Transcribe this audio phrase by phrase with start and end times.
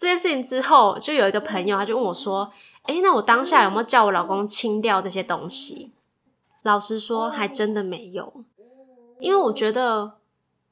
[0.00, 2.50] 这件事情之后，就有一个朋友他就问我说
[2.88, 5.92] ：“诶，那我当下有没有叫我老公清掉这些东西？”
[6.64, 8.42] 老实说，还真的没有，
[9.18, 10.14] 因为我觉得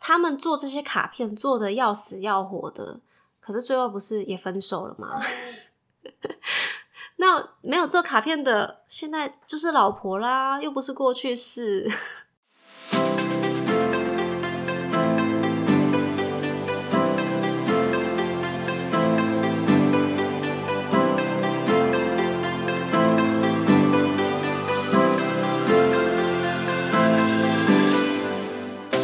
[0.01, 3.01] 他们做这些卡片做的要死要活的，
[3.39, 5.21] 可是最后不是也分手了吗？
[7.17, 11.87] 那没有做卡片的，现在就是老婆啦，又不是过去式。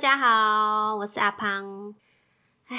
[0.00, 1.94] 大家好，我是阿胖。
[2.68, 2.78] 哎，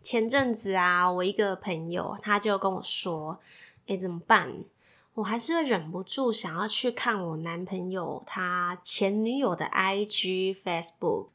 [0.00, 3.38] 前阵子啊，我一个朋友他就跟我说
[3.86, 4.64] ：“哎，怎么办？
[5.12, 11.26] 我还是会忍不住想要去看我男朋友他前女友的 IG、Facebook，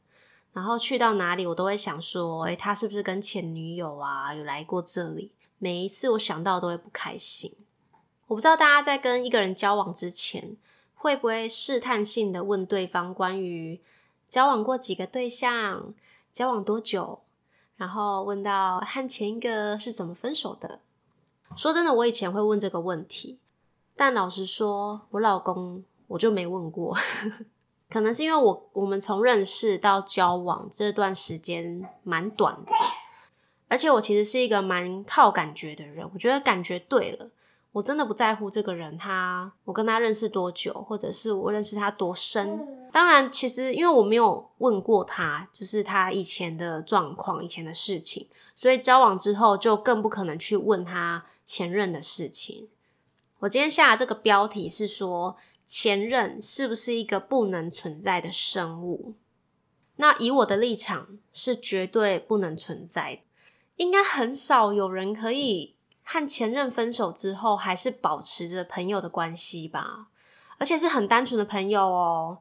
[0.52, 5.30] 然后去到哪里我都会想说：哎，他是不是跟前女友啊有来过这里？
[5.58, 7.54] 每一次我想到都会不开心。
[8.26, 10.56] 我不知道大家在跟一个人交往之前，
[10.96, 13.80] 会不会试探性的问对方关于……
[14.28, 15.94] 交往过几个对象？
[16.32, 17.20] 交往多久？
[17.76, 20.80] 然后问到和前一个是怎么分手的？
[21.56, 23.38] 说真的，我以前会问这个问题，
[23.96, 26.96] 但老实说，我老公我就没问过。
[27.88, 32.72] 可能是因为我我们从认识到交往这段时间蛮短的，
[33.68, 37.30] 而且我其实是一个蛮靠感觉的人，我觉得感觉对了。
[37.78, 42.90] 我真的不在乎这个人，他我跟他认识多久，或者是我认识他多深。
[42.90, 52.68] 当然，其实因为我没有问过他，就是他以前的状况、以前的事情，所以交往之后就更不可能去问他前任的事情。
[53.40, 59.14] 我今天下的这个标题是说，前任是不是一个不能存在的生物？
[59.96, 63.20] 那以我的立场是绝对不能存在的，
[63.76, 65.76] 应该很少有人可以。
[66.10, 70.06] 和前任分手之后，还是保持着朋友的关系吧，
[70.56, 72.38] 而且是很单纯的朋友哦。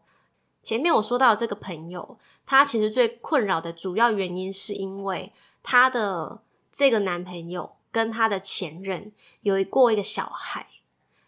[0.64, 6.40] 前面我说到这个朋友，他其实最困扰的主要原因，是因为他的
[6.72, 9.12] 这个男朋友跟他的前任
[9.42, 10.68] 有一过一个小孩，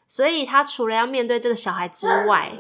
[0.08, 2.54] 所以他除了要面对这个小孩之外，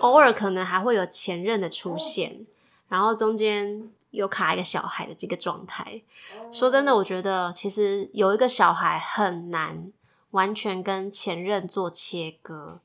[0.00, 2.46] 偶尔可能还会有前任的出现，
[2.88, 3.90] 然后中间。
[4.12, 6.02] 有卡一个小孩的这个状态，
[6.50, 9.90] 说真的，我觉得其实有一个小孩很难
[10.30, 12.80] 完全跟前任做切割。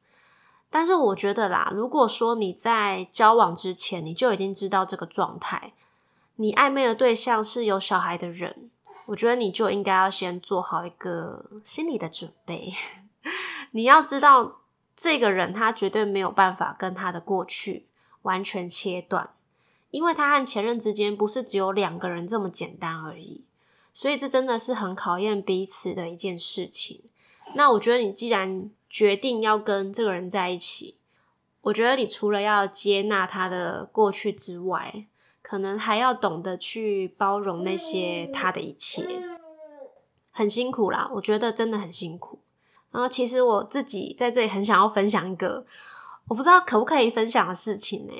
[0.69, 5.73] 但是我觉得啦，如果说你在交往之前你就已经知道这个状态，
[6.35, 8.69] 你暧昧的对象是有小孩的人，
[9.07, 12.73] 我觉得你就应该要先做好一个心理的准备。
[13.71, 14.61] 你要知道，
[14.95, 17.87] 这个人他绝对没有办法跟他的过去
[18.21, 19.31] 完全切断。
[19.89, 23.45] 因为他和前任之间不是只有两个人这么简单而已，
[23.93, 27.03] 所以这真的是很考验彼此的一件事情。
[27.55, 30.97] 那我觉得你既然决定要跟这个人在一起，
[31.61, 35.05] 我觉得你除了要接纳他的过去之外，
[35.41, 39.07] 可能还要懂得去包容那些他的一切。
[40.31, 42.39] 很辛苦啦，我觉得真的很辛苦。
[42.91, 45.65] 然后其实我自己在这里很想要分享一个
[46.27, 48.13] 我不知道可不可以分享的事情呢。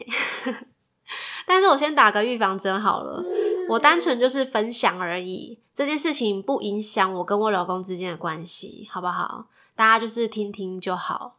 [1.49, 3.23] 但是我先打个预防针好了，
[3.69, 9.47] 我单纯就是分享而已，这件事情不影响我跟我老公之间的关系，好不好？
[9.73, 11.37] 大家就是听听就好。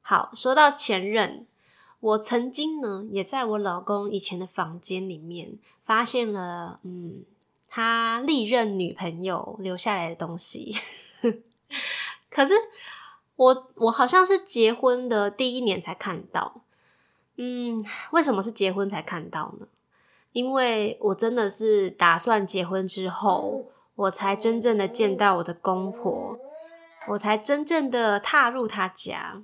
[0.00, 1.44] 好，说到前任，
[1.98, 7.24] 我曾经呢也在我老公以前的房间里面发现了，嗯，
[7.68, 10.76] 他历任女朋友留下来的东西。
[12.30, 12.54] 可是
[13.34, 16.62] 我我好像是结婚的第一年才看到。
[17.36, 17.78] 嗯，
[18.12, 19.66] 为什么是结婚才看到呢？
[20.32, 26.38] 因为我真的是打算结婚之后，我才真正的见到我的公婆，
[27.08, 29.42] 我才真正的踏入他家。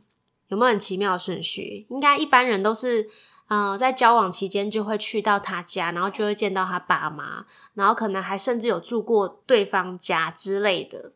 [0.48, 1.86] 有没有很奇妙的顺序？
[1.88, 3.08] 应该一般人都是，
[3.48, 11.12] 嗯，在交往期间就会去到他家，然后就会见到他爸妈，然后可能还甚至有住过对方家之类的。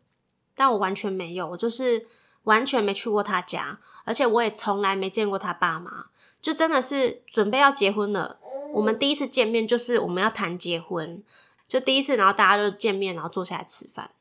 [0.55, 2.07] 但我完全没有，我就是
[2.45, 6.07] 完全没去过他家，而且我也从来没见过他爸妈。
[6.47, 8.39] 就真的是准备要结婚了，
[8.73, 11.21] 我们第一次见面就是我们要谈结婚，
[11.67, 14.13] 就第一次，然后大家就见面，然后坐下来吃饭，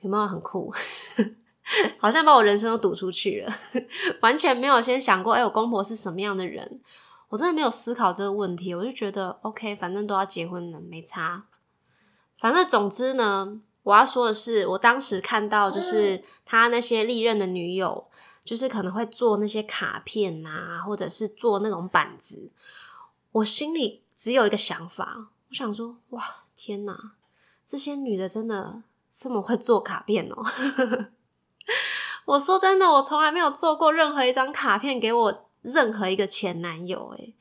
[0.00, 0.74] 有没有很酷？
[2.00, 3.56] 好像把我人生都赌出去了，
[4.20, 6.80] 完全没有先想过，哎，我公婆是什么样的人？
[7.28, 11.44] 我真的没有思考这个问题，我就觉得 OK，反正都要结婚了，没差。
[12.36, 18.08] 反正总之呢，我要说的是，我当时看到就是他那些历任的女友，
[18.44, 22.50] 就是可能会做那些卡片啊，或者是做那种板子，
[23.32, 27.12] 我心里只有一个想法，我想说，哇，天哪，
[27.64, 28.82] 这些女的真的
[29.12, 30.44] 这么会做卡片哦！
[32.26, 37.14] 我说真的，我从来没有做过任何一张卡片给我任何一个前男友。
[37.18, 37.34] 诶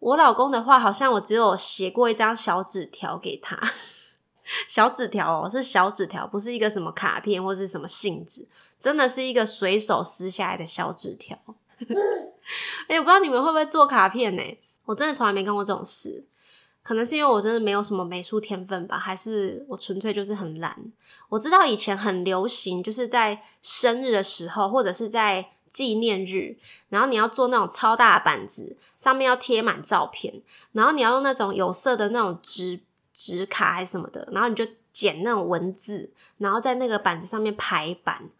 [0.00, 3.58] 我老公的话，好像我只有写过一张小纸条给他。
[4.66, 8.48] 小纸条哦，是小纸条，不是一个什么卡片或是什么信纸，
[8.78, 11.38] 真的是一个随手撕下来的小纸条。
[12.88, 14.58] 哎，我不知道你们会不会做卡片呢？
[14.86, 16.24] 我真的从来没干过这种事。
[16.82, 20.90] 可能是因为我真的没有什么美术天分吧，还是我纯粹就是很懒。
[21.28, 26.56] 我知道以前很流行，就是在生日的时候，或者是在纪念日，
[26.88, 30.40] 然后你要做那种超大的板子，上面要贴满照片，
[30.72, 32.80] 然后你要用那种有色的那种纸
[33.12, 38.30] 纸卡还是什么的，然后你就剪那种文字，然后在那个板子上面排版。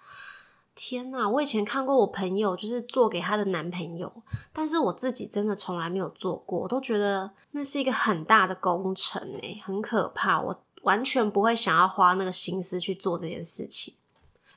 [0.80, 4.22] 天呐，我以前看过我朋友就是做给她的男朋友，
[4.52, 13.94] 但是我自己真的从来没有做过，我都觉得那是一个很大的工程诶，很可怕，我完全不会想要花那个心思去做这件事情。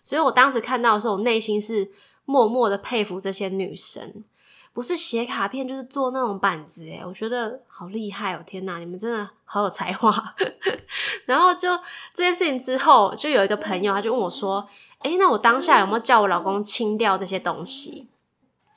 [0.04, 1.92] 所以我当时看到的时候，我内心是
[2.26, 4.24] 默默的佩服这些女生，
[4.72, 8.44] 不是写卡片就是做那种板子诶，我觉得好厉害哦！
[8.46, 10.36] 天呐，你们真的好有才华。
[11.26, 11.76] 然后就
[12.14, 14.70] 这件事情之后，就有一个朋友他就问我说。
[15.04, 18.08] 哎，那我当下有没有叫我老公清掉这些东西？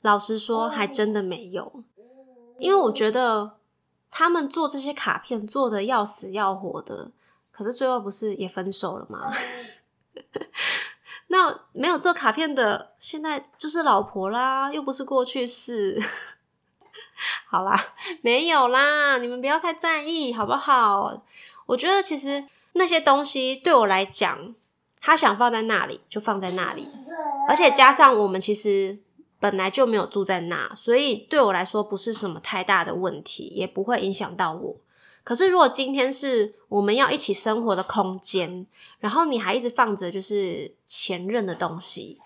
[0.00, 1.82] 老实说，还真的没有，
[2.59, 3.56] 因为我觉得
[4.11, 7.11] 他们做这些卡片做的要死要活的，
[7.50, 9.32] 可是最后不是也分手了吗？
[11.29, 15.99] 那没有做卡片的，现在就是老婆啦，又不是过去式。
[17.49, 21.23] 好啦，没有啦，你们不要太在意，好不好？
[21.67, 22.44] 我觉得其实
[22.75, 24.55] 那些东西对我来讲。
[25.06, 26.83] 他想放在那里就放在那里，
[27.47, 28.99] 而且加上我们其实
[29.39, 34.77] 本来就没有住在那，所以对我来说不是什么太大的问题，也不会影响到我。
[35.23, 38.67] 可是如果今天是我们要一起生活的空间，
[38.99, 42.19] 然后你还一直放着就是前任的东西，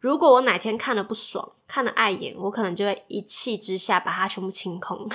[0.00, 5.08] 如果我哪天看了不爽，看了碍眼，我可能就会一气之下把它全部清空。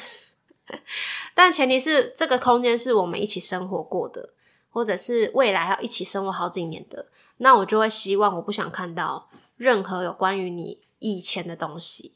[1.35, 4.29] 但前提是这个空间是我们一起生活过的。
[4.69, 7.07] 或者是未来要一起生活好几年的，
[7.37, 12.13] 那我就会希望我不想看到任何有关于你以前的东西。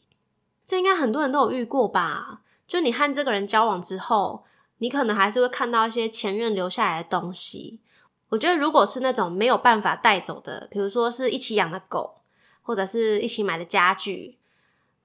[0.66, 2.42] 这应该很多人都有遇过吧？
[2.66, 4.46] 就你和这个人交往之后，
[4.78, 7.80] 你可能还是会看到一些前任留下来的东西。
[8.30, 12.22] 我觉得如果是那种没有办法带走的，比如说是一起养的狗，
[12.62, 14.40] 或者是一起买的家具。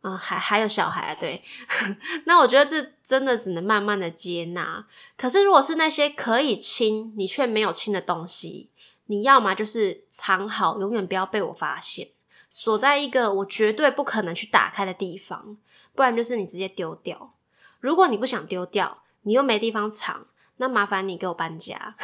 [0.00, 1.42] 啊，还还有小孩，对，
[2.24, 4.86] 那我觉得这真的只能慢慢的接纳。
[5.16, 8.70] 可是如果是那些可以亲你却没有亲的东西，
[9.06, 12.10] 你要么就是藏好，永远不要被我发现，
[12.48, 15.56] 锁在一个我绝对不可能去打开的地方，
[15.94, 17.34] 不然就是你直接丢掉。
[17.80, 20.26] 如果你不想丢掉，你又没地方藏，
[20.58, 21.96] 那麻烦你给我搬家，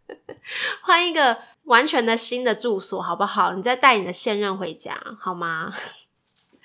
[0.82, 3.52] 换一个完全的新的住所，好不好？
[3.52, 5.74] 你再带你的现任回家，好吗？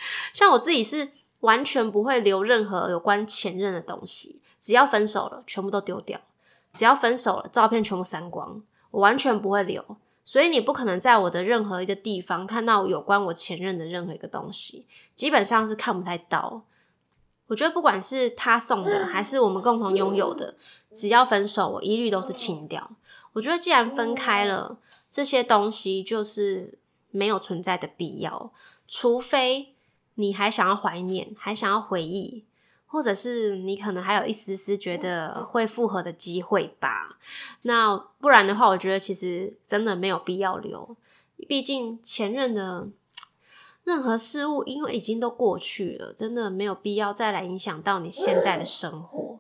[0.34, 6.20] 像我自己是完全不会留任何有关前任的东西，只要分手了，全部都丢掉；
[6.72, 9.98] 只要分手了，照片全部删光，我完全不会留。
[10.26, 16.64] 所以你不可能在我的任何一个地方看到有关我前任的任何一个东西，基本上是看不太到。
[17.48, 20.56] 我觉得不管是他送的，还是我们共同拥有的，
[20.94, 22.92] 只要分手，我一律都是清掉。
[23.34, 24.78] 我觉得既然分开了，
[25.12, 26.80] 这些东西就是
[27.12, 28.54] 没有存在的必要，
[28.88, 29.73] 除非。
[30.16, 32.46] 你还想要怀念，还想要回忆，
[32.86, 37.18] 或者是你可能还有一丝丝觉得会复合的机会吧？
[37.64, 40.96] 那不然的话，我觉得其实真的没有必要留。
[41.48, 42.88] 毕竟前任的
[43.84, 49.40] 任何事物，因为已经都过去了，真的没有必要再来影响到你现在的生活。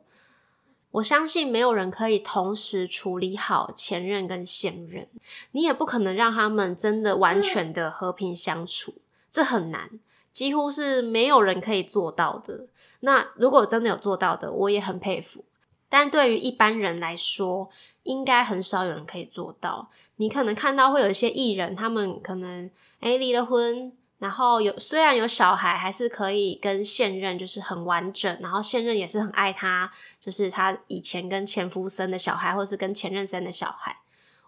[0.91, 5.07] 我相信没有人可以同时处理好前任跟现任，
[5.51, 8.95] 你也不可能让他们真的完全的和平相处，
[9.29, 9.99] 这很难。
[10.33, 12.67] 几乎是没有人可以做到的。
[13.01, 15.45] 那如果真的有做到的，我也很佩服。
[15.87, 17.69] 但对于一般人来说，
[18.01, 19.89] 应该很少有人可以做到。
[20.15, 22.71] 你可能看到会有一些艺人，他们可能
[23.01, 33.99] 诶离了婚，然后有虽然有小孩，还是可以跟现任就是很完整，然后现任也是很爱他，就是他以前跟前夫生的小孩，或是跟前任生的小孩。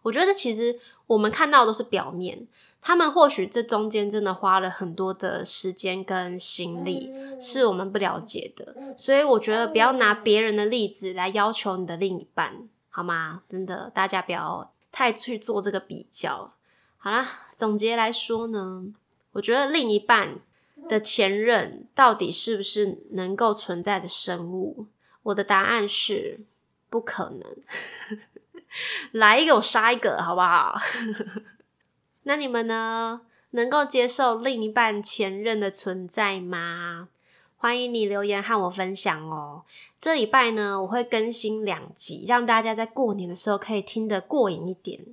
[0.02, 2.48] 我觉得其实我们看到都是表面，
[2.88, 8.96] 他们或许这中间真的花了很多的时间跟心力，是我们不了解的。
[8.96, 13.42] 所以我觉得不要拿别人的例子来要求你的另一半，好吗？
[13.50, 16.54] 真的，大家不要太去做这个比较。
[16.98, 18.86] 好啦，总结来说呢。
[19.32, 20.36] 我觉得另一半
[20.88, 24.86] 的前任到底是不是能够存在的生物？
[25.24, 26.42] 我的答案是
[26.92, 27.58] 不可能。
[29.12, 30.80] 来一个我杀一个，好不好？
[32.28, 33.22] 那你们呢？
[33.52, 37.10] 能够接受另一半前任的存在吗？
[37.56, 39.64] 欢迎你留言和我分享哦。
[40.00, 45.06] 这礼拜呢，我会更新两集，让大家在过年的时候可以听得过瘾一点。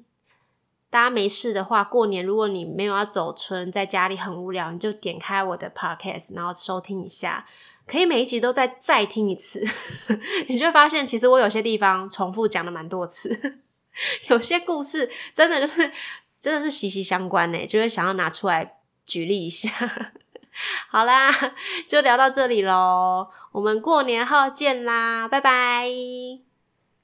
[0.89, 7.47] 大家没事的话，过年如果你没有要走春，在家里很无聊，你就点开我的 podcast，然后收听一下，
[7.87, 9.63] 可以每一集都再再听一次，
[10.49, 13.61] 你就会发现，其实我有些地方重复讲了蛮多次，
[14.31, 15.93] 有些故事真的就是
[16.43, 19.71] 真的是息息相关呢，就会想要拿出来举例一下。
[20.91, 21.31] 好啦，
[21.87, 26.52] 就聊到这里喽，我们过年后见啦，拜拜。